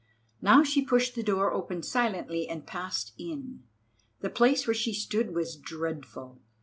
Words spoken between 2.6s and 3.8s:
passed in.